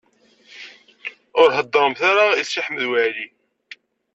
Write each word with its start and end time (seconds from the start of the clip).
Ur 1.41 1.49
heddṛemt 1.57 2.01
ara 2.09 2.25
i 2.41 2.43
Si 2.45 2.61
Ḥmed 2.65 2.81
Waɛli. 2.89 3.27